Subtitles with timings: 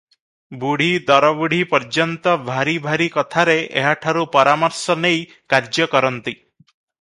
[0.61, 5.21] ବୁଢ଼ୀ ଦରବୁଢ଼ୀ, ପର୍ଯ୍ୟନ୍ତ ଭାରି ଭାରି କଥାରେ ଏହାଠାରୁ ପରାମର୍ଶ ନେଇ
[5.55, 6.35] କାର୍ଯ୍ୟ କରନ୍ତି।